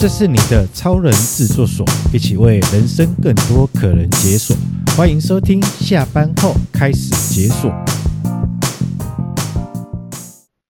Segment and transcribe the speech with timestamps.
[0.00, 4.56] 这是你的超人制作所，一起为人生更多可能解锁。
[4.96, 7.68] 欢迎收听，下班后开始解锁。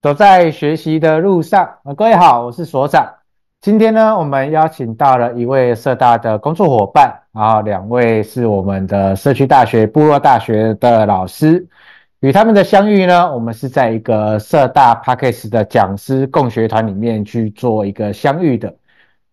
[0.01, 3.07] 走在学习的路上，各位好，我是所长。
[3.61, 11.67] 今天呢，我们邀请到了一位社大的工作伙伴，然后两位是我们的社区大学部落大学的老师。
[12.21, 18.73] 与他们的相遇呢，我们是在一个社大 Podcast 的讲师共学团里面去做一个相遇的。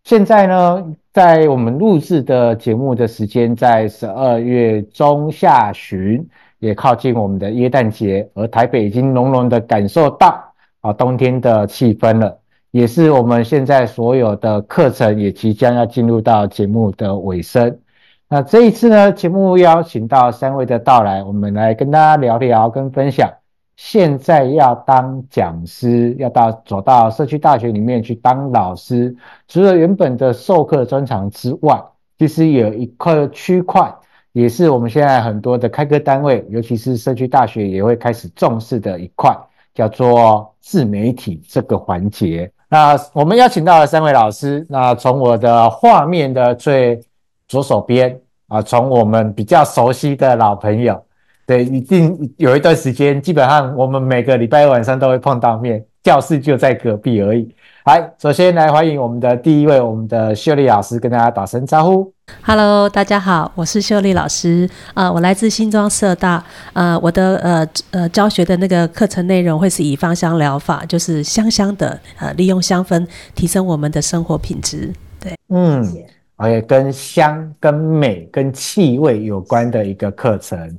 [0.06, 6.24] 现在呢，在我们录制的节目的时间在十二月中下旬，
[6.60, 12.38] 也靠近我们的耶诞节，而台北已经浓浓的感受到啊冬天的气氛了，
[12.70, 17.80] 也是我们现在所有的课程也即将要进入到节目的尾声。
[18.28, 23.28] 那这一次呢，节目邀请到三位的到来，我们来跟大家聊聊跟分享。
[23.76, 29.14] 现在要当讲师，要到走到社区大学里面去当老师，
[29.48, 31.78] 除了原本的授课专长之外，
[32.18, 33.94] 其实有一块区块，
[34.32, 39.36] 也是我们现在很多的开课单位，尤其是社区大学也会开始重视的一块，
[39.74, 42.50] 叫做自媒体这个环节。
[42.70, 46.98] 那我们邀请到了三位老师，那从我的画面的最
[47.46, 48.18] 左手边
[48.48, 51.02] 啊，从我们比较熟悉的老朋友。
[51.46, 57.48] 对，一定有一段时间，基本上我们每个礼拜晚上都会碰到面，教室就在隔壁而已。
[57.84, 62.12] 来，首先来欢迎我们的第一位，我们的秀丽老师，跟大家打声招呼。
[62.42, 74.92] Hello，大家好，我是秀丽老师，呃，我来自新庄社大，呃，我的呃呃教学的那个课程内容会是以芳香疗法，就是香香的，呃，利用香氛提升我们的生活品质。
[75.20, 75.86] 对，嗯，
[76.34, 80.76] 而且跟香、跟美、跟气味有关的一个课程。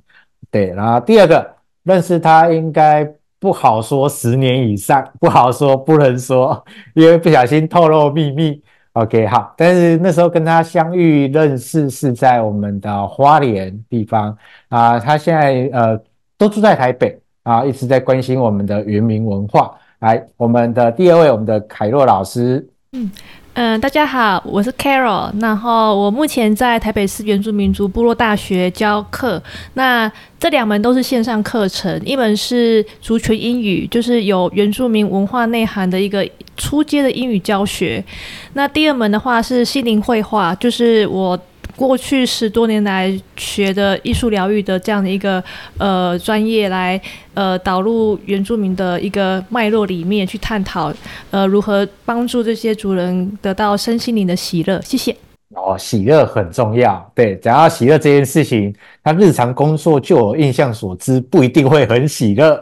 [0.50, 3.08] 对，然后第二个认识他应该
[3.40, 8.62] 不好说十年以上，不好说不能说，因为不小心透露秘密。
[8.94, 14.36] OK，好，但是那时候跟他相遇认识是在我们的花莲地方
[14.70, 16.00] 啊，他现在呃
[16.38, 19.78] 都住在台北啊，一直在关心我们的原民文化。
[20.00, 23.12] 来，我们的第二位，我们的凯洛老师，嗯。
[23.60, 29.42] 嗯，大家好，我是 Carol，然后我目前在台北市原住民族部落大学教课。
[29.74, 36.24] 那这两门都是线上课程，一门是族群英语，就是有原住民文化内涵的一个
[36.56, 38.06] 初阶的英语教学。
[38.54, 41.36] 那第二门的话是心灵绘画，就是我。
[41.78, 45.42] 过去十多年来学的艺术疗愈的这样的一个
[45.78, 47.00] 呃专业来
[47.36, 50.92] 呃导入原住民的一个脉络里面去探讨
[51.30, 54.82] 呃如何帮助这些族人得到身心灵的喜乐。
[54.82, 55.16] 谢谢。
[55.56, 57.12] 哦，喜乐很重要。
[57.16, 58.74] 对，讲到喜乐这件事情，
[59.04, 62.60] 他日常工作就有印象所知，不一定会很喜乐。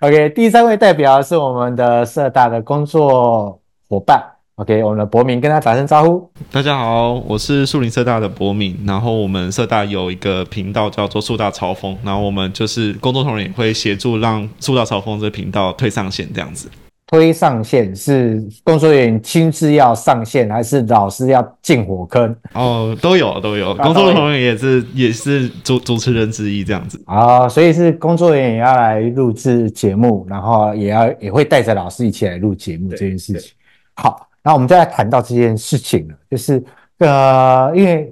[0.00, 3.58] OK，第三位代表是我们的社大的工作
[3.88, 4.22] 伙伴。
[4.58, 6.28] OK，我们的博明跟他打声招呼。
[6.50, 8.76] 大家好，我是树林社大的博明。
[8.84, 16.68] 然后我们社大有一个频道叫做树大潮风，然后我们就是工作同仁也会协助让树大潮风这个频道推上线这样子。
[17.06, 22.34] 推上线是工作人员亲自要上线，还是老师要进火坑？
[22.54, 27.00] 哦，都有都有，工作人员也是也是主主持人之一这样子。
[27.06, 33.52] 啊、哦，所以是工作人员也要来录制节目，然后也要也会带着老师一起来录节目这件事情。
[33.94, 34.27] 好。
[34.48, 36.64] 那我们再来谈到这件事情了，就是
[37.00, 38.10] 呃，因为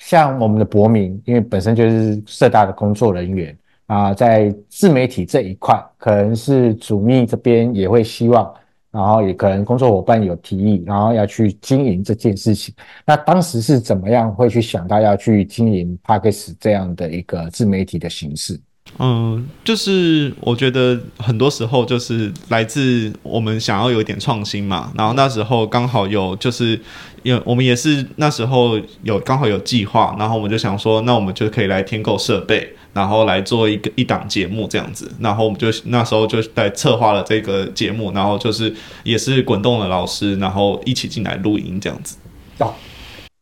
[0.00, 3.56] 像我们的博明，因为本身就是社大的工作人员
[3.86, 8.54] 啊、在自媒体这一块，可能是主秘这边也会希望，
[8.90, 12.74] 然后也可能工作伙伴有提议，然后要去经营这件事情。
[13.06, 18.60] 那当时是怎么样会去想到要去经营 Podcast 这样的一个自媒体的形式？
[18.98, 26.78] 嗯，就是我觉得很多时候就是来自我们想要有一点创新嘛，然后那时候刚好有就是
[27.22, 38.74] 有我们也是那时候有刚好有计划，然后我们就想说，那我们就可以来添购设备，然后来做一个一档节目这样子，然后我们就那时候就在策划了这个节目，然后就是
[39.04, 42.16] 也是滚动的老师，然后一起进来录音这样子。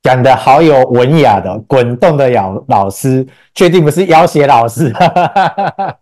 [0.09, 4.91] 讲的好有文雅的，滚动的老老师，确定不是要挟老师？
[4.95, 5.97] 哈哈哈哈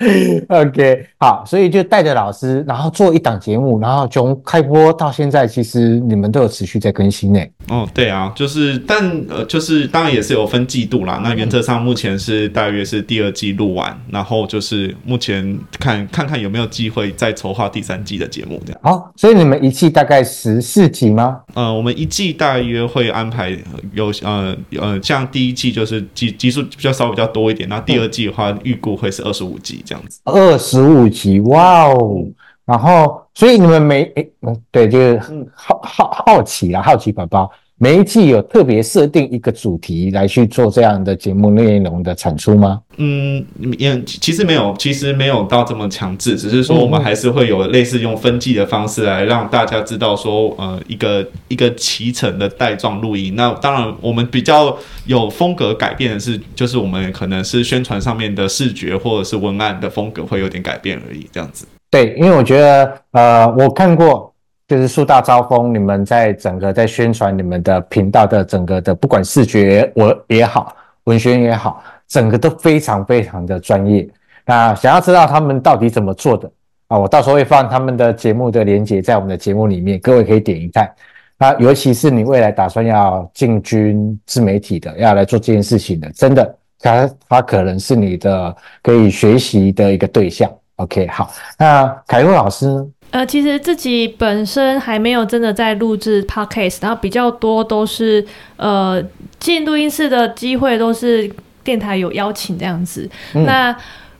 [0.48, 7.40] OK，好，所以就带着老师，然后做一档节目，然后从开播到现在，其实你们都有持续在更新呢。
[7.68, 8.98] 哦，对啊，就是，但
[9.28, 11.20] 呃，就是当然也是有分季度啦。
[11.22, 18.80] 那原则上目前是大约是第二季录完，然后就是目前看看看有没有机会再筹划第三季的节目这样。
[18.82, 21.42] 好，所以你们一季大概十四集吗？
[21.52, 23.54] 呃，我们一季大约会安排
[23.92, 29.84] 有呃呃，像第一季就是集集数比较少比较多一点，那第二季的话预估会是二十五集。
[29.90, 32.24] 这样子，二十五集，哇哦！
[32.64, 35.20] 然后，所以你们每诶，嗯，对，就是
[35.52, 37.50] 好好好奇啊，好奇宝宝。
[37.82, 42.78] 每一季有特别设定一个主题来去做这样的节目内容的产出吗？
[42.98, 43.42] 嗯，
[43.78, 53.34] 也其实没有，其实没有到这么强制，只是说我们还是会有类似用分季的方式来让大家知道说，呃，一个一个骑乘的带状录音。
[53.34, 54.76] 那当然，我们比较
[55.06, 61.64] 有风格改变的是，就是我们可能是宣传上面的视觉或者是文案的风格会有点改变而已，这样子。
[61.90, 64.29] 对，因为我觉得，呃，我看过。
[64.70, 74.08] 就是树大招风，你们在整个在宣传你们的频道的整个的，不管视觉我也好，文宣也好，整个都非常非常的专业。
[74.46, 76.48] 那想要知道他们到底怎么做的
[76.86, 76.96] 啊？
[76.96, 80.88] 我到时候会放他们的节目的连接在我们的节目里面，各位可以点一看。
[81.36, 90.48] 那尤其是你未来打算要进军自媒体的，要来做这件事情的，真的，他他可能是你的可以学习的一个对象。
[90.76, 91.28] OK，好，
[91.58, 92.86] 那凯洛老师呢？
[93.10, 98.24] 呃，其实自己本身还没有真的在录制 podcast，然后比较多都是
[98.56, 99.02] 呃
[99.38, 101.30] 进录音室的机会都是
[101.64, 103.08] 电台有邀请这样子。
[103.34, 103.76] 嗯、那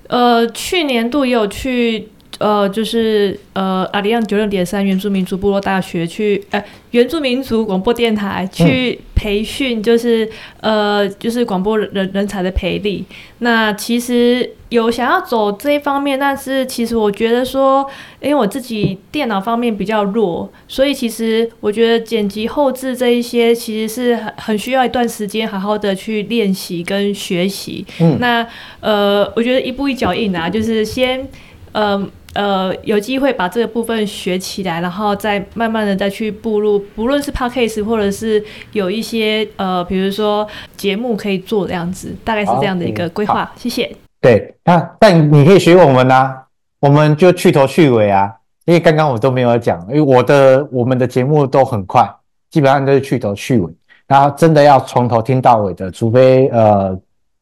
[0.09, 2.09] 呃去年度也有去
[2.41, 10.25] 呃就是呃阿里安九六点三原住民族部落大学去呃原住民族广播电台去培训，就是、
[10.63, 13.05] 嗯、呃就是广播人人才的培力。
[13.39, 14.51] 那其实。
[14.71, 17.85] 有想要走这一方面，但是其实我觉得说，
[18.21, 27.85] 因为我自己电脑方面比较弱，所以其实我觉得剪辑后置这一些其实是很很需要一段时间好好的去练习跟学习。
[27.99, 28.47] 嗯，那
[28.79, 31.27] 呃，我觉得一步一脚印啊，就是先
[31.73, 38.43] 呃呃有机会把这个部分学起来，然后再慢慢的再去步入，不论是 podcast 或者是
[38.73, 40.47] 有一些呃，比如说
[40.77, 43.51] 节目可以做这样子，大概是这样的一个规划。
[43.57, 43.91] 谢谢。
[44.21, 46.45] 对，那但你可以学我们啊，
[46.81, 48.31] 我们就去头去尾啊，
[48.67, 52.07] 因为刚刚我都没有讲，因为我的我们的节目都很快，
[52.51, 53.73] 基本上都是去头去尾，
[54.07, 56.95] 然后真的要从头听到尾的，除非呃，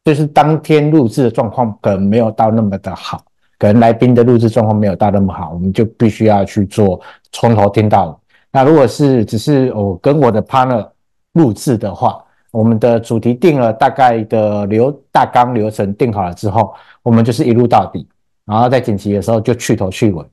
[0.04, 3.20] 就是当天录制的状况可能没有到那么的好，
[3.58, 7.00] 可能来宾的录制状况没有到那么好，我们就必须要去做
[7.32, 8.14] 从头听到尾。
[8.52, 10.88] 那如果是只是我跟我的 partner
[11.32, 16.72] 录制的话，我们的主题定了，大概的流大纲流程定好了之后，
[17.02, 18.08] 我们就是一路到底，
[18.46, 20.24] 然后在剪辑的时候就去头去尾，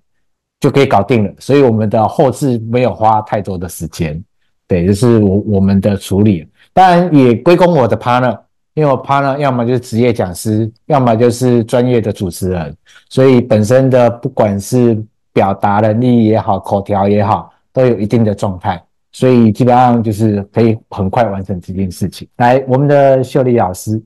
[0.62, 1.33] 就可以搞定了。
[1.39, 4.24] 所以我们的后制没有花太多的时间，
[4.68, 6.48] 对，就是我我们的处理。
[6.72, 8.39] 当然也归功我的 partner，
[8.75, 12.75] 因为我 partner 要么就是职业讲师，要么就是专业的主持人，
[13.10, 15.01] 所以本身的不管是
[15.33, 18.81] 表达能力也好，口条也好，都有一定的状态。
[19.13, 22.27] 所以基本上就是可以很快完成这件事情。
[22.36, 24.01] 来，我们的秀丽老师，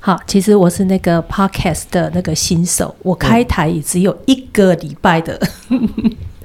[0.00, 5.40] 好，其实我是那个 podcast 的那个新手，我开台也只有一个礼拜的，
[5.70, 5.88] 嗯、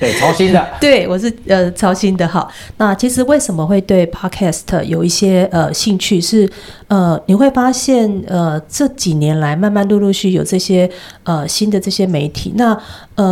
[0.01, 2.27] 对，操心的， 对，我是呃操心的。
[2.27, 6.49] 好，那其实为什么会对 podcast 有一些呃兴趣是？
[6.87, 10.89] 呃你会发现呃这几年来慢慢陆陆续续有这些
[11.23, 12.73] 呃新的这些媒体，那
[13.15, 13.23] 嗯。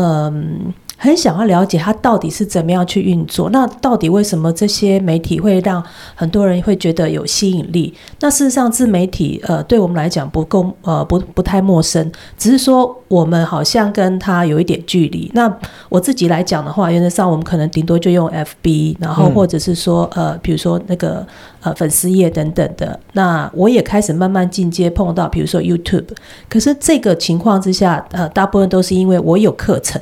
[0.64, 5.82] 呃很想要了解它到底是怎么样去运作，那到底为什么这些媒体会让
[6.14, 7.94] 很多人会觉得有吸引力？
[8.20, 15.32] 那事实上，自媒体呃，对我们来讲不够呃不不太陌生，只是说我们好像跟它有一点距离。
[15.34, 15.50] 那
[15.88, 21.26] 我自己来讲的话，原则上我们可能顶多就用 FB，然后或者是说呃，比如说那个
[21.62, 23.00] 呃粉丝页等等的。
[23.14, 26.10] 那我也开始慢慢进阶碰到，比如说 YouTube。
[26.50, 30.02] 可是这个情况之下，呃，大部分都是因为我有课程。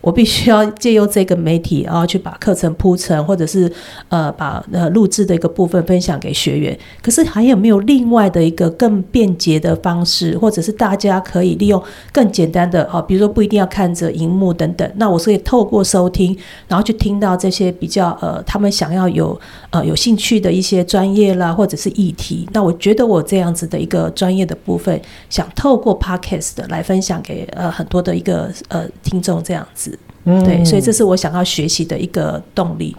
[0.00, 3.70] 我必须要借由这个媒体，然后去把课程铺成，或者是
[4.08, 6.78] 呃把呃录制的一个部分分享给学员。
[7.02, 14.90] 可是还有没有另外的一个更便捷的方式，或者是大家可以利用更简单的哦，比如说不一定要看着荧幕等等。
[14.96, 19.38] 那我是可以透过收听，然后去听到这些比较呃他们想要有
[19.70, 22.48] 呃有兴趣的一些专业啦，或者是议题。
[22.52, 29.89] 那我觉得我这样子的一个专业的部分，想透过 Podcast 来分享给呃很多的一个呃听众这样子。
[30.24, 32.94] 嗯，对，所以这是我想要学习的一个动力。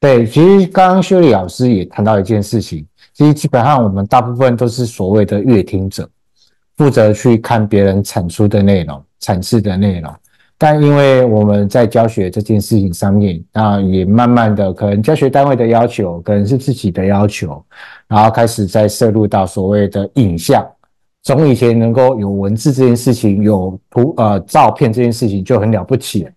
[0.00, 6.08] 对，其实刚刚修丽老师也谈到一件事情，其实基本上我们大部分都是所谓的阅听者，
[6.76, 10.12] 负责去看别人产出的内容、阐释的内容。
[10.60, 17.64] 但因为我们在教学这件事情上面，那也慢慢的可能教学单位的要求，可能是自己的要求，
[18.08, 20.64] 然后开始在摄入到所谓的影像。
[21.36, 26.30] 从以前能够有文字这件事情，有图呃照片这件事情就很了不起了，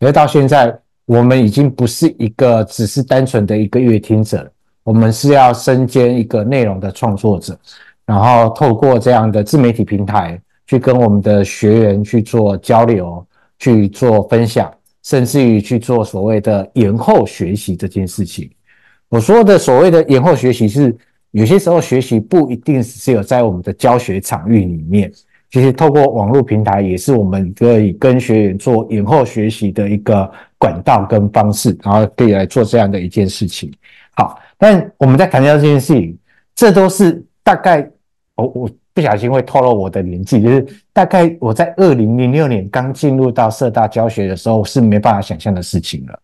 [0.00, 0.74] 而到现在，
[1.04, 4.50] 我们已经不是一个只是单纯的一个阅听者，
[4.84, 7.58] 我们是要身兼一个内容的创作者，
[8.06, 13.22] 然后透过这样的自媒体平台去跟我们的学员去做交流、
[13.58, 18.50] 去做分享，甚至于去做所谓的延后学习这件事情。
[19.10, 20.96] 我说的所谓的延后学习是，
[21.32, 25.12] 有些时候学习不一定只有在我们的教学场域里面，
[25.50, 33.72] 其实透过网络平台也是我们可以跟学员做延后学习的一个管道跟方式，然后可以来做这样的一件事情。
[34.14, 36.16] 好，但我们在谈到这件事情，
[36.54, 37.88] 这都是大概，
[38.34, 46.20] 我我不小心会透露我的年纪，就是大概我在二零零六年刚进入到社大教学的时候，是没办法想象的事情了。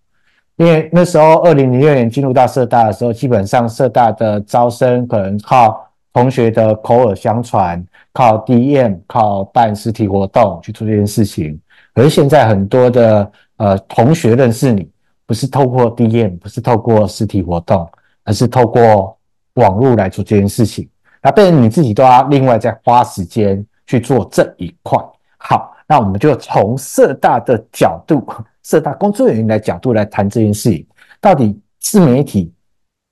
[0.56, 11.61] 因为那时候，二零零六年进入到社大的时候，基本上社大的招生可能靠同学的口耳相传，靠 DM，靠办实体活动去做这件事情。
[11.92, 14.88] 可是现在很多的呃同学认识你，
[15.26, 17.88] 不是透过 DM，不是透过实体活动，
[18.23, 19.18] 而是透过
[19.54, 20.88] 网络来做这件事情。
[21.20, 24.96] 那变成你自己都要另外再花时间去做这一块。
[25.37, 28.26] 好，那我们就从社大的角度。
[28.62, 30.87] 社大工作人员的角度来谈这件事情，
[31.21, 32.50] 到底自媒体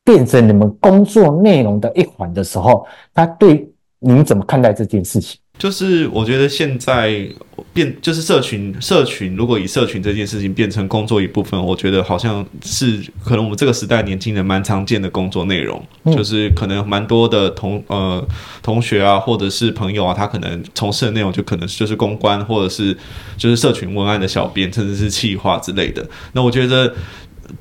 [0.02, 5.38] 变成你们工作内容的一环的时候，他对你怎么看待这件事情？
[5.59, 7.25] 就是我觉得现在
[7.73, 18.26] 变就是社群，社群如果以社群这件事情变成工作一部分，我觉得好像是可能我们这个时代年轻人蛮常见的工作内容，嗯、就是可能蛮多的同呃
[18.62, 22.97] 同学啊，或者是朋友啊，他可能从事的内容就可能就是公关，或者是
[23.37, 26.04] 就是社群文案的小编，甚至是企划之类的。
[26.32, 26.92] 那我觉得。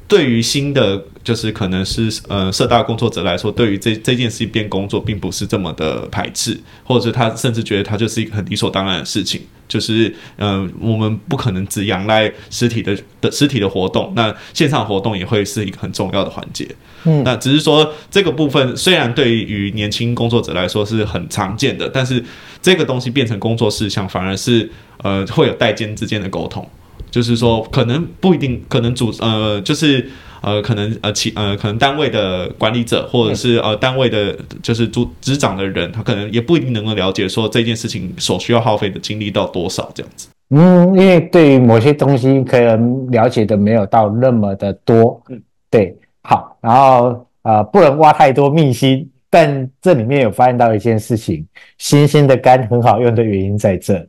[0.07, 9.41] 对于新的就是可能是呃社大工作者来说，对于这这件事情变工作，并不是这么的排斥，或者是他甚至觉得他就是一个很理所当然的事情。
[9.67, 16.67] 就是嗯、呃，我们不可能只仰赖实体的的实体的活动，那线上活动也会是一个很重要的环节。
[17.05, 22.21] 嗯，那只是说这个部分虽然对于年轻工作者来说是很常见的，但是
[22.61, 24.69] 这个东西变成工作事项，反而是
[25.03, 26.69] 呃会有代间之间的沟通。
[27.11, 30.09] 就是说，可能不一定，可能主呃，就是
[30.41, 40.29] 呃，可能呃，其呃，可能单位的管理者，或者是呃，单位的，就是组执掌的人，他可能也不一定能够了解说这件事情所需要耗费的精力到多少这样子。
[40.49, 45.21] 嗯，因为对于某些东西，可能了解的没有到那么的多。
[45.29, 51.45] 嗯，对，好，然后呃，不能挖太多秘辛，但这里面有发现到一件事情，
[51.77, 54.07] 新鲜的肝很好用的原因在这。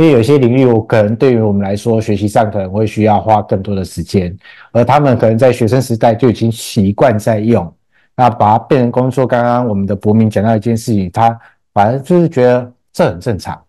[0.00, 4.34] 因为有些领域，我可能对于我们来说，学习上可能会需要花更多的时间，
[4.72, 7.70] 而他们可能在学生时代就已经习惯在用，
[8.16, 9.26] 那把它变成工作。
[9.26, 11.38] 刚刚我们的博明讲到一件事情，他
[11.74, 13.60] 反正就是觉得这很正常。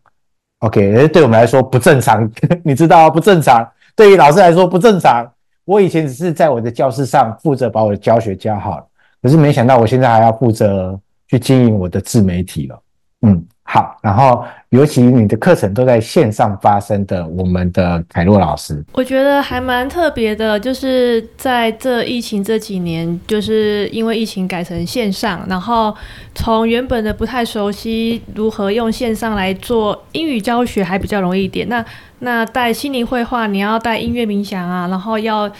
[0.59, 2.31] OK，而对我们来说不正常，
[2.63, 3.69] 你知道不正常。
[3.93, 5.29] 对于老师来说不正常。
[5.65, 8.87] 我以前只是在我的教室上负责把我的教学教好，
[9.21, 10.97] 可是没想到我现在还要负责
[11.27, 12.81] 去经营我的自媒体了。
[13.23, 13.45] 嗯。
[13.63, 25.93] 好，然后尤其你的课程都在线上发生的，我们的凯洛老师，我觉得还蛮特别的，就是在这疫情这几年，就是因为疫情改成线上，然后
[26.33, 31.67] 从原本的不太熟悉如何用线上来做英语教学，还比较容易一点。
[31.67, 31.83] 那
[32.19, 35.51] 那带心灵绘画，你要带音乐冥想啊，然后要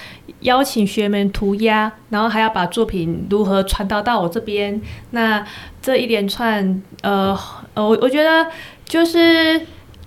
[0.42, 5.46] 邀请学员们涂鸦，然后还要把作品如何传达到我这边，那
[5.82, 7.38] 这一连串呃。
[7.74, 8.46] 呃，我我觉得
[8.92, 9.62] 就是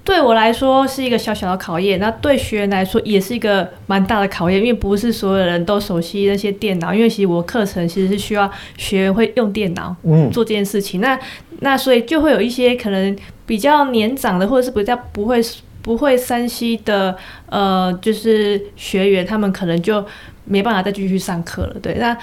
[0.04, 11.00] 对我来说是一个小小的考验，那对学员来说也是一个蛮大的考验，因为不是所有人都熟悉那些电脑，因为其实我课程其实是需要学员会用电脑，嗯，做这件事情。
[11.00, 11.20] 嗯、那
[11.60, 15.40] 那所以就会有一些可能比较年长的，或者是比较不会
[15.80, 20.04] 不会 3C 的，呃，就是学员，他们可能就
[20.44, 21.76] 没办法再继续上课了。
[21.80, 22.14] 对，那。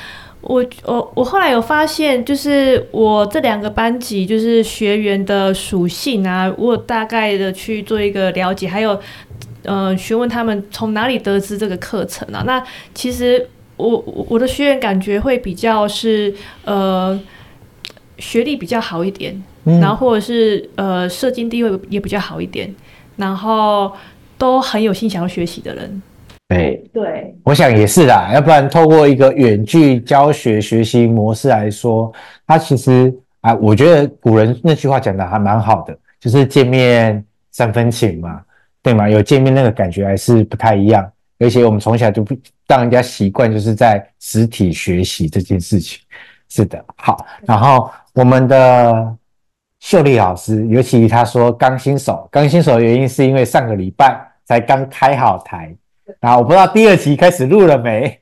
[0.41, 8.99] 我我我后来有发现，就是我这两个班级就是学员的属性啊，我大概的去做一个了解，还有
[9.63, 12.43] 呃询问他们从哪里得知这个课程啊。
[12.45, 12.63] 那
[12.95, 16.33] 其实我我的学员感觉会比较是
[16.65, 17.19] 呃
[18.17, 22.73] 学历比较好一点，嗯、然后或者是呃社经地位也比较好一点，
[23.17, 23.91] 然后
[24.39, 26.01] 都很有心想要学习的人。
[26.55, 32.11] 对对，我想也是啦，要不然透过一个远距教学学习模式来说，
[32.45, 38.41] 它其实啊，我觉得古人那句话讲的还蛮好的，就是见面三分情嘛，
[38.83, 39.09] 对吗？
[39.09, 42.35] 有见面那个感觉还是不太一样，而且我们从小就不
[42.67, 45.99] 让人家习惯，就是在实体学习这件事情。
[46.49, 49.15] 是的，好，然后我们的
[49.79, 55.73] 秀丽老师，尤其他说刚新手，刚新手的原因是因为上个礼拜才刚开好台。
[56.19, 58.19] 啊，我不知道第二集开始录了没？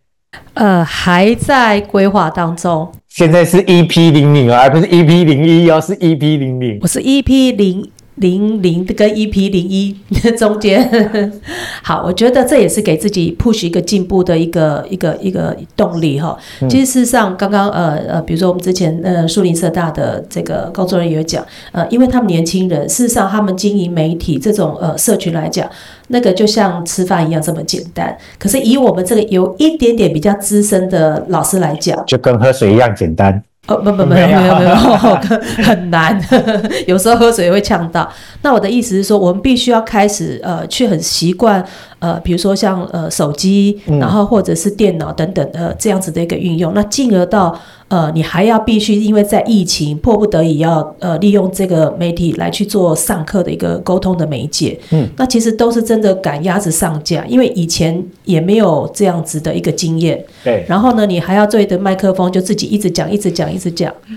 [0.53, 2.91] 呃，还在规划当中。
[3.07, 6.77] 现在是 EP 零零哦，而不是 EP 零一哦，是 EP 零零。
[6.81, 9.95] 我是 EP 零零零跟 EP 零一
[10.37, 11.31] 中间，
[11.83, 16.37] 好，我觉得这也是给自己 push 一个进步的一个一个一个动力哈。
[16.69, 25.69] 其实事实上，刚刚呃呃，比如说我们之前呃树林社大的这个工作人员有讲，呃，因为他们年轻人，事实上他们经营媒体这种呃社群来讲，
[26.09, 28.17] 那个就像吃饭一样这么简单。
[28.37, 33.43] 可是以我们这个有一点点比较资深的老师来讲，就跟喝水一样简单。
[33.69, 34.75] 哦，不不没有没有没有，
[35.63, 36.19] 很难，
[36.87, 38.11] 有时候喝水也会呛到。
[38.41, 41.63] 那我的意思是说，我们必须要开始呃，去很习惯
[41.99, 47.59] 呃，比如说像呃手机，然后或者是电脑等等的这样子的一个运用，那进而到。
[47.89, 63.91] 呃，你还要必须因为在疫情迫不得已要呃利用这个媒体来去做上课的一个沟通的媒介，嗯，那其实都是真的赶鸭子上架，因为以前也没有这样子的一个经验，对，然后呢，你还要对着麦克风就自己一直讲，一直讲，一直讲。
[64.07, 64.15] 对，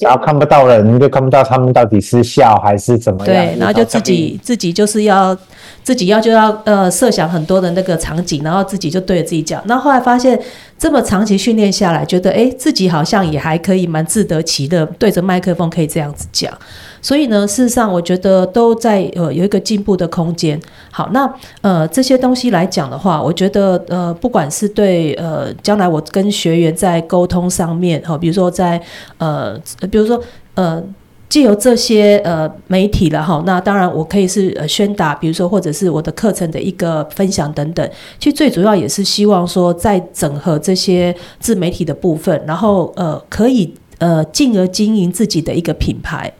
[0.00, 3.26] 然后看不到人，就看不到他们到底是笑还是怎么样。
[3.26, 5.36] 对，然后就自己自己就是要
[5.82, 9.62] 自己要就要呃设想很多的那个场景，然后自己就对着自己讲。
[9.66, 10.38] 那后，后来发现
[10.78, 16.52] 这么长期训练下来，觉得诶自己好像也还可以蛮自得其乐，对着麦克风可以这样子讲。
[17.00, 20.60] 所以呢，事实上我觉得都在呃有一个进步的空间。
[20.90, 28.80] 好，那呃这些东西来讲的话，我觉得呃不管是对呃将来我跟学员在沟通上面，哈，比如说在
[29.18, 29.58] 呃
[29.90, 30.20] 比如说
[30.54, 30.82] 呃
[31.28, 37.88] 借由这些呃媒体了哈，那当然我可以是呃宣达，比如说或者是我的课程的一个分享等等。
[38.18, 46.32] 其实最主要也是希望说在整合这些自媒体的部分，然后呃可以呃进而经营自己的一个品牌。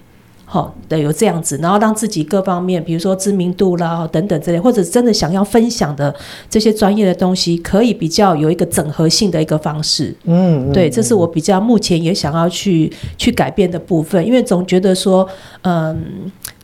[0.50, 6.14] 好，对，有这样子，然后让自己各方面，比如说知名度啦等等之类，或者真的想要分享的
[6.48, 10.16] 这些专业的东西，可以比较有一个整合性的一个方式。
[10.24, 15.28] 嗯，对，这是我比较目前也想要去去改变的部分，因为总觉得说，
[15.60, 15.94] 嗯，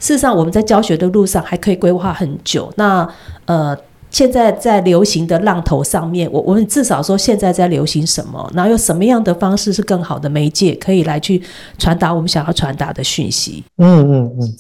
[0.01, 2.73] 事实上我们在教学的路上还可以规划很久。
[2.77, 3.07] 那
[3.45, 3.77] 呃。
[4.15, 11.43] 现在在流行的浪头上面，我我们至少说现在在流行什么，然后用什么样的方式是更好的媒介，可以来去
[11.79, 13.65] 传达我们想要传达的讯息。
[13.79, 14.55] 嗯嗯嗯。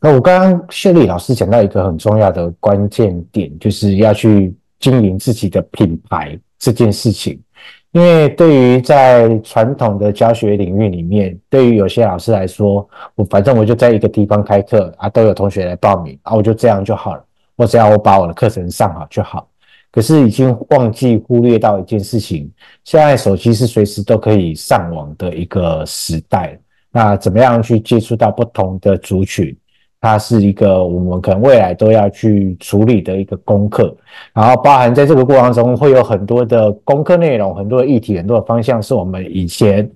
[0.00, 7.36] 那我刚刚秀丽老师讲到一个很重要的关键点，就是要去经营自己的品牌这件事情。
[7.90, 17.24] 因为对于在传统的教学领域里面，对于有些老师来说，我反正我就在一个地方开课啊，都有同学来报名啊，我就这样就好了。
[17.60, 19.46] 我只要我把我的课程上好就好，
[19.92, 22.50] 可是已经忘记忽略到一件事情，
[22.84, 26.58] 现在手机是随时都可以上网的一个时代。
[26.90, 29.54] 那怎么样去接触到不同的族群？
[30.00, 33.94] 它是一个我们可能未来都要去处理的一个功课。
[34.32, 39.86] 然后包含在这个过程中会有很多的功课内容、很多的议题、很多的方向是我们以前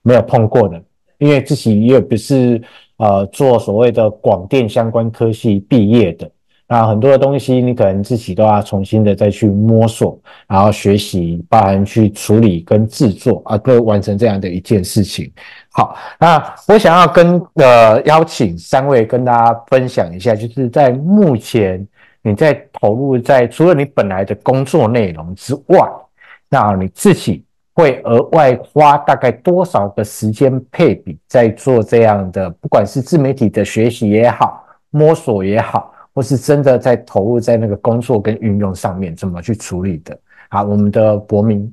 [0.00, 0.82] 没有碰过的，
[1.18, 2.62] 因为自己也不是
[2.96, 6.30] 呃做所谓的广电相关科系毕业的。
[6.72, 15.28] 那很多的东西，你可能自己都要重新的再去摸索，然后学习，包含去处理跟制作啊，都完成这样的一件事情。
[15.72, 21.84] 好，那我想要跟呃邀请三位跟大家分享一下，就是在目前
[22.22, 25.88] 你在投入在除了你本来的工作内容之外，
[26.48, 35.92] 那你自己会额外花大概多少个时间配比在做这样的，不管是自媒体的学习也好，摸索也好。
[36.12, 40.18] 或是真的在投入在那个工作跟运用上面，怎么去处理的？
[40.48, 41.72] 好，我们的博明，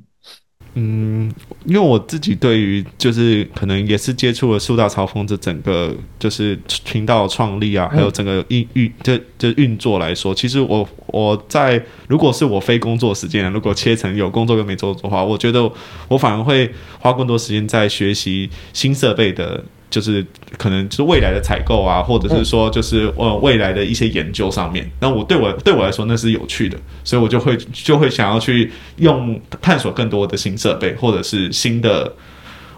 [0.75, 1.33] 嗯，
[1.65, 15.67] 因为我自己对于就是可能也是接触了树大潮风这整个就是频道创立啊，还有整个运运这这运作来说，其实我我在如果是我非工作时间，如果切成有工作跟没工作的话，我觉得
[16.07, 19.63] 我反而会花更多时间在学习新设备的。
[19.89, 20.25] 就是
[20.57, 32.11] 可能就是未来的采购啊，或者是说就是呃未来的一些研究上面，那我对我对我来说那是有趣的，所以我就会就会想要去用探索更多的新设备或者是新的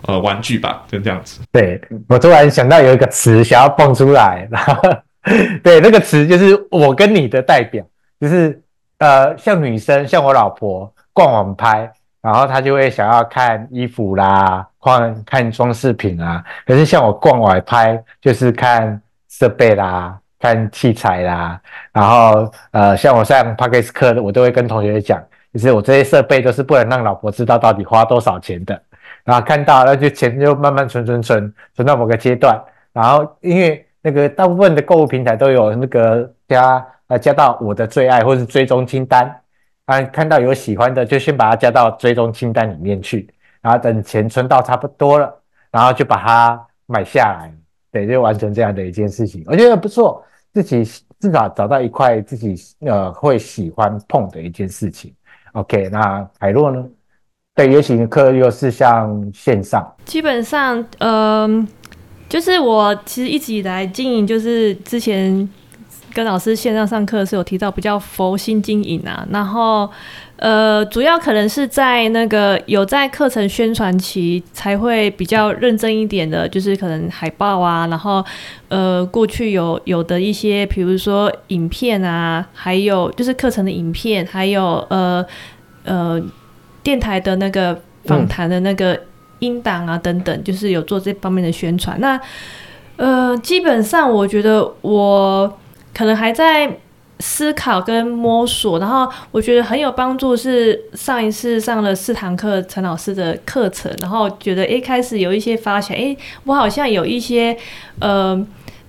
[0.04, 1.41] 呃玩具吧，就这样子。
[1.52, 4.76] 对，我突然想到有一个词想要蹦出来，然后
[5.63, 7.84] 对那个词就是我跟你的代表，
[8.22, 8.62] 就是
[9.00, 11.91] 呃像女生像我老婆逛网拍。
[12.22, 16.44] 然后他就会想要看衣服啦，看看装饰品啊。
[16.66, 21.60] 可是像我逛外拍，就是看设备啦，看器材啦。
[21.94, 28.82] 然后呃，像我上 Podcast 课，我都会跟同学讲，就是我这些设备都是不能让老婆知道到底花多少钱的。
[29.24, 32.62] 然后看到，那就钱就慢慢存存存，存到某个阶段。
[32.92, 39.34] 然后因为那个大部分的购物平台都有那个加呃加到我的最爱或是追踪清单。
[39.89, 43.28] 啊，看到有喜欢的，就先把它加到追踪清单里面去，
[43.60, 45.36] 然后等钱存到差不多了，
[45.71, 47.52] 然后就把它买下来，
[47.91, 50.23] 对，就完成这样的一件事情，我觉得不错。
[50.54, 50.84] 自己
[51.19, 55.12] 至少找到一块自己呃会喜欢碰的一件事情。
[55.54, 56.86] OK，那凯洛呢？
[57.56, 61.67] 对，原型课又是像线上，基本上，嗯、
[62.28, 65.47] 就是我其实一直以来经营，就是之前
[66.13, 69.89] 跟老师线上上课是有提到比较佛心经营啊，然后。
[70.41, 78.24] 呃，主要可能是在那个有在课程宣传期才会比较认真一点的，就是可能海报啊，然后
[78.69, 85.26] 呃，过去有有的一些，比如说影片啊，还有就是课程的影片，还有呃
[85.84, 86.17] 呃
[86.82, 88.98] 电台的那个访谈的那个
[89.39, 92.00] 音档啊等等，就是有做这方面的宣传。
[92.00, 92.17] 那
[92.95, 95.60] 呃，基本上我觉得我
[96.00, 96.78] 可能还在。
[97.22, 100.38] 思考跟摸索，然后我觉得很有帮助。
[100.38, 107.58] 是上一次上了四堂课陈老师的课程，然后觉得一开始有一些发现，诶我好像有一些
[108.00, 108.42] 呃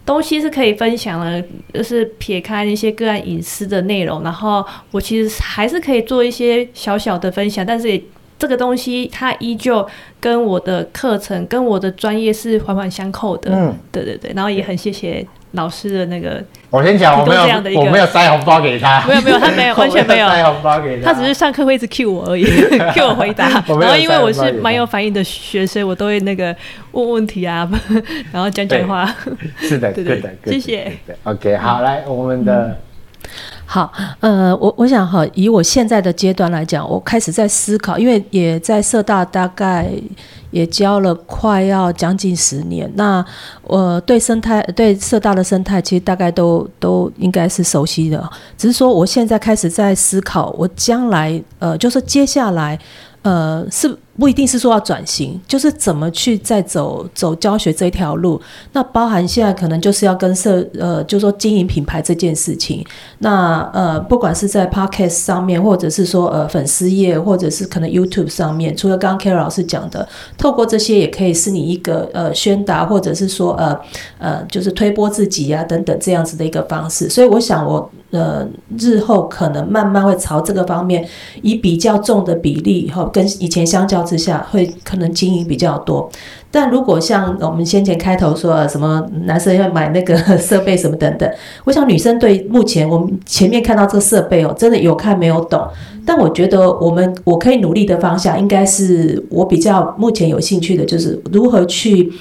[0.06, 1.44] 东西是可以分享的，
[1.74, 8.00] 就是撇开那些个案隐私的内容，然后我其实还是可以做一些小小的分享，但是也
[8.38, 9.84] 这个东西它依旧
[10.20, 13.50] 跟我的课程跟我的专业是环环相扣的。
[13.52, 15.26] 嗯，对对对，然后也很谢谢。
[15.52, 22.44] 老师的那个，我先讲，我没有，我没有塞红包给他，没有没有，他没有， 完全没有塞红包给他，他只是上课会一直 cue 我而已，
[22.94, 23.48] cue 我回答。
[23.48, 26.54] 然后因为我是蛮有反应的学生，我都会那个
[26.92, 27.68] 问问题啊，
[28.32, 29.12] 然后讲讲话。
[29.58, 30.92] 是的，对的，谢谢。
[31.24, 32.76] OK，好，来我们的。
[33.66, 39.88] 好，呃，我我想哈，以我现在的阶段来讲，我开始在思考，因为也在社大大概
[40.50, 43.24] 也教了快要将近十年，那
[43.62, 52.78] 我、呃、对生态对社大的生态其实大概都都应该是熟悉的，只是说我现在开始在思考，我将来呃，就是接下来
[53.22, 53.96] 呃是。
[54.20, 58.38] 不一定是说要转型，就是怎么去再走走教学这条路。
[58.74, 62.84] 那包含现在可能就是要跟社呃，就说经营品牌这件事情。
[63.20, 70.06] 那呃，不管是在 Podcast 上面，或者是说呃粉丝页，或者是可能 YouTube 上面，除了刚刚 Carol 老师讲的，
[70.36, 73.80] 透过这些也可以是你一个呃宣达，或者是说呃
[74.18, 77.08] 呃就是推波自己啊等等这样子的一个方式。
[77.08, 78.46] 所以我想我呃
[78.78, 81.08] 日后可能慢慢会朝这个方面，
[81.40, 84.04] 以比较重的比例哈，跟以前相较。
[84.10, 86.10] 之下会可能经营比较多，
[86.50, 91.30] 但如果像我们先前开头说什么男生要买那个设备什么等等，
[91.64, 95.64] 我想女生对目前我们前面看到这个设备哦，真的有看没有懂，
[96.04, 102.12] 但我觉得我们我可以努力的方向，应该是我比较目前有兴趣的，就是如何去。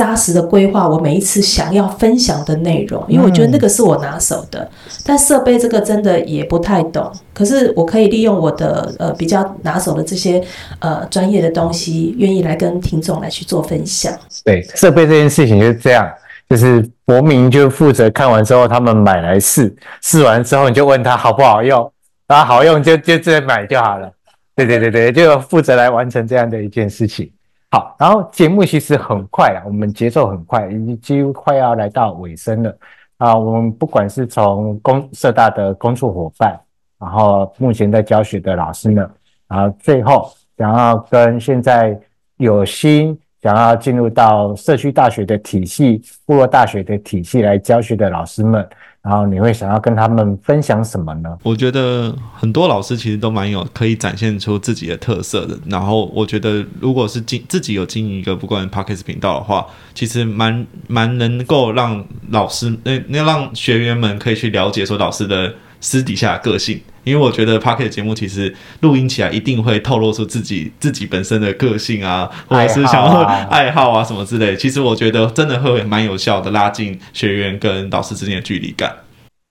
[0.00, 4.60] 扎实的规划我每一次想要分享的内容，因为我觉得那个是我拿手的。
[4.60, 4.70] 嗯、
[5.04, 10.42] 但设备这个真的也不太懂，可是我可以利用我的呃比较拿手的这些
[10.78, 14.10] 呃专业的东西，愿意来跟听众来去做分享。
[14.42, 16.10] 对，设备这件事情就是这样，
[16.48, 21.92] 就是博明就负责看完之后他们买来试，试完之后你就问他好不好用，
[22.26, 24.10] 然后好用就就直接买就好了。
[24.56, 27.30] 对对对对，就负责来完成这样的一件事情。
[27.72, 32.76] 好，然后节目其实很快啊，我们节奏很快，已经快要来到尾声了
[33.18, 33.32] 啊。
[33.36, 36.58] 我们不管是从工社大的工作伙伴，
[36.98, 39.08] 然后目前在教学的老师们，
[39.46, 41.96] 然后最后想要跟现在
[42.38, 48.66] 有心想要进入到社区大学的体系、部落大学的体系来教学的老师们。
[49.02, 51.38] 然后你会想要跟他们分享什么呢？
[51.42, 55.58] 我觉得很多老师其实都蛮有可以展现出自己的特色的。
[55.64, 66.80] 然后我觉得，如果是经自己有经营一个不管 Podcast 频道的话，其实蛮蛮能够让老师那那让学员们可以去了解说老师的私底下的个性。
[67.02, 74.54] 因为我觉得 Podcast 节目其实录音起来一定会透露出自己自己本身的个性啊，或者是想要爱好啊什么之类。
[74.54, 78.94] 其实我觉得真的会蛮有效的，拉近学员跟导师之间的距离感。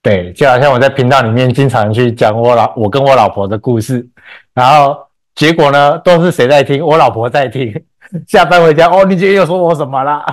[0.03, 4.07] 对，就好像我在频道里面经常去讲我老我跟我老婆的故事，
[4.53, 4.95] 然后
[5.33, 6.85] 结果呢都是谁在听？
[6.85, 7.73] 我老婆在听。
[8.27, 10.23] 下班回家哦，你今天又说我什么啦？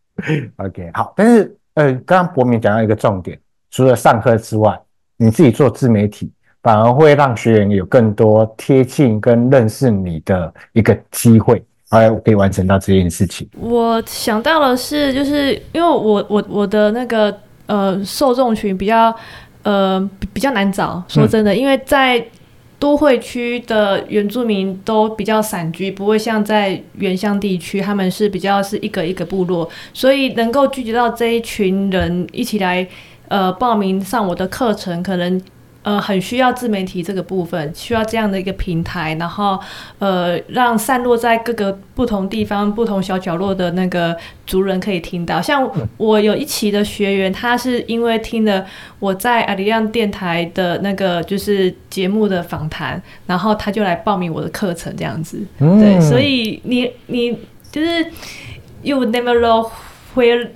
[0.56, 1.12] OK，好。
[1.16, 3.38] 但是呃，刚刚博明讲到一个重点，
[3.70, 4.78] 除了上课之外，
[5.18, 6.30] 你自己做自媒体。
[6.60, 13.48] 反而会让学员有更多贴近跟认识你的一个机会，哎，我可以完成到这件事情。
[13.60, 17.34] 我想到的是，就是因为我我我的那个
[17.66, 19.14] 呃受众群比较
[19.62, 22.22] 呃比较难找，说真的，嗯、因为在
[22.80, 32.86] 都会区的原住民都比较散居，不会像在原乡地区，他们是比较是一个一个部落，所以能够聚集到这一群人一起来
[33.28, 35.40] 呃报名上我的课程，可能。
[35.82, 39.58] 呃很需要自媒体这个部分，需要这样的一个平台，然后
[40.00, 44.14] 呃让散落在各个不同地方、不同小角落的那个
[44.44, 45.40] 族人可以听到。
[45.40, 48.66] 像我有一期的学员，他是因为听了
[48.98, 55.40] 我在阿里亮电台的那个就是节目的访谈，然后他就来报名我的课程这样子。
[55.60, 57.38] 嗯、对，所以你你
[57.72, 58.04] 就是
[58.82, 59.70] you never know
[60.14, 60.48] where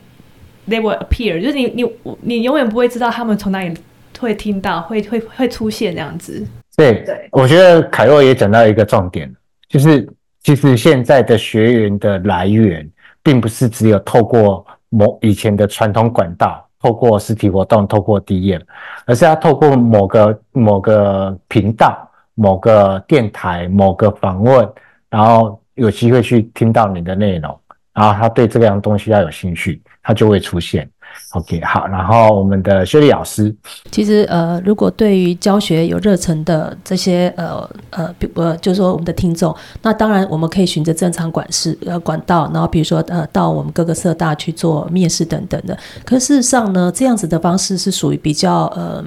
[0.69, 1.85] they will appear，就是你你
[2.21, 3.75] 你永远不会知道他们从哪里
[4.19, 6.47] 会听到，会会会出现这样子。
[6.77, 9.31] 对，对我觉得凯若也讲到一个重点，
[9.69, 10.09] 就是
[10.43, 12.89] 其实现在的学员的来源，
[13.23, 18.61] 并不是只有透过某以前的传统管道，透过实体活动，透过 DM，
[19.07, 24.67] 而是要透过某个某个频道、某个电台、某个访问，
[25.11, 27.61] 然后有机会去听到你的内容，
[27.93, 29.83] 然后他对这个样东西要有兴趣。
[30.03, 30.89] 它就会出现
[31.35, 33.55] ，OK，好，然后我们的薛莉老师，
[33.93, 45.79] 其实呃，如果对于教学有热忱的这些呃呃，比呃，就是说我们的听众，那当然我们可以循着正常管事呃管道，然后比如说呃到我们各个社大去做面试等等的。
[46.05, 49.05] 可事实上呢，这样子的方式是属于比较呃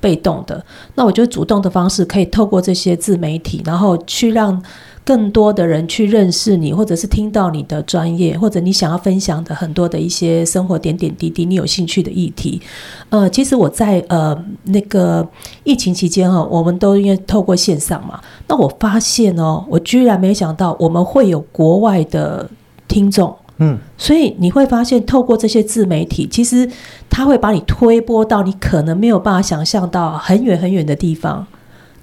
[0.00, 0.64] 被动的。
[0.94, 4.62] 那我觉得主动的方式可以透过这些自媒体，然后去让。
[5.04, 12.60] 更多的人去认识你，或者是听到你的专业，或者你想要分享的很多的一些生活点点滴滴，你有兴趣的议题。
[13.08, 15.28] 呃，其实我在呃那个
[15.64, 22.48] 疫情期间哈，我们都因为透过线上嘛，那我发现哦，我居然没想到我们会有国外的
[22.86, 26.70] 听众，嗯，所以你会发现透过这些自媒体，其实
[27.10, 31.44] 它会把你推播到你可能没有办法想象到很远很远的地方。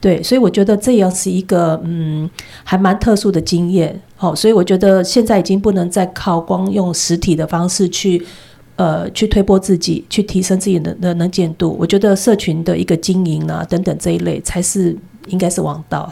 [0.02, 2.30] 对，所以我觉得这也是一个嗯，
[2.64, 4.00] 还蛮特殊的经验。
[4.16, 8.26] 好、哦，所以我觉得现在已经不能再靠光用实体的方式去
[8.78, 11.76] 呃去推波自己，去提升自己的的能见度。
[11.78, 14.96] 我觉得社群的一个经营啊等等这一类才是
[15.28, 16.10] 应该是王道。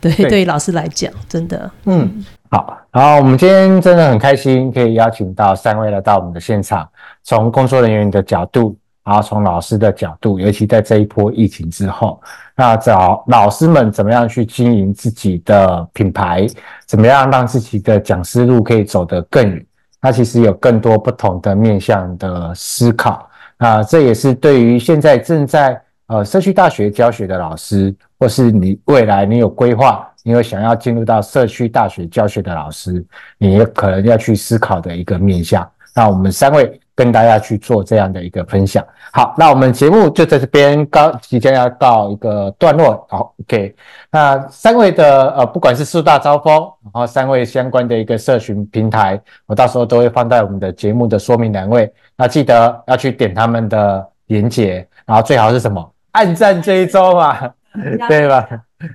[0.00, 1.68] 对，对，对于老师来讲，真的。
[1.86, 6.88] 嗯，好，然后我们今天真的很开心，可以邀请到三位来到我们的现场，
[7.24, 8.76] 从工作人员的角度。
[9.04, 12.18] 然后从老师的角度，尤其在这一波疫情之后，
[12.56, 16.46] 那找老师们怎么样去经营自己的品牌，
[16.86, 19.66] 怎么样让自己的讲师路可以走得更远？
[20.00, 23.28] 那其实有更多不同的面向的思考。
[23.58, 33.04] 那这也是对于现在正在呃社区大学教学的老师，或是你未来你有规划，你有想要进入到社区大学教学的老师，
[33.36, 35.70] 你也可能要去思考的一个面向。
[35.94, 36.80] 那我们三位。
[36.94, 38.84] 跟大家去做这样的一个分享。
[39.12, 43.06] 好，那我们节目就在这边告即将要到一个段落。
[43.08, 43.74] 好，OK。
[44.10, 51.92] 那三位的呃，不管是四大招风，然后三位相关的一个社群平台，我到时候都会放在我们的节目的说明栏位。
[52.16, 55.92] 那记得要去点他们的连结，然后最好是什么？
[56.12, 57.36] 按赞追踪嘛，
[58.08, 58.48] 对吧？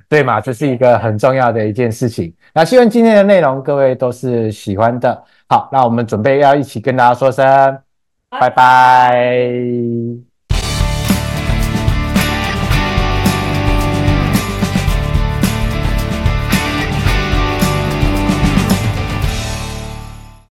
[0.08, 2.34] 对嘛，这是一个很重要的一件事情。
[2.54, 5.24] 那希望今天的内容各位都是喜欢的。
[5.48, 7.78] 好，那我们准备要一起跟大家说声。
[8.30, 10.29] 拜拜。